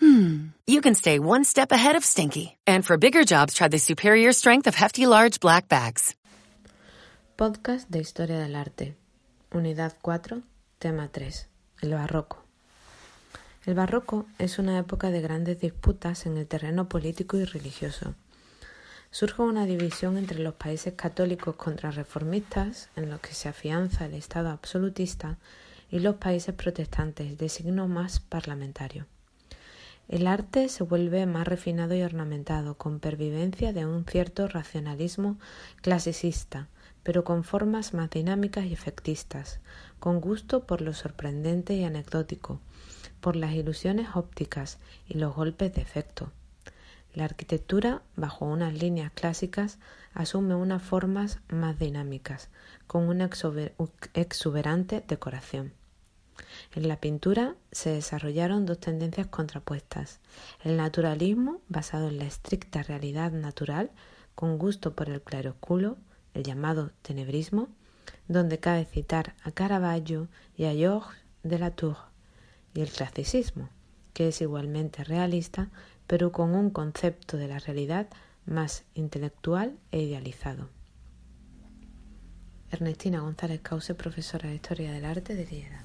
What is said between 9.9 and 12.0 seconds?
4, tema 3. El